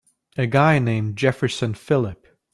[0.35, 2.25] And a guy named Jefferson Phillip.